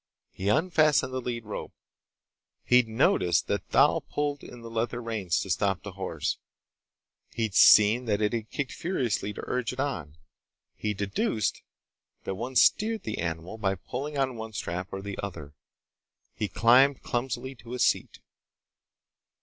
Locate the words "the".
1.13-1.21, 4.61-4.69, 5.83-5.91, 13.03-13.19, 15.03-15.19